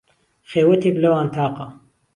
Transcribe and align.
خێوهتێک 0.49 0.95
لهوان 1.03 1.27
تاقه 1.35 1.67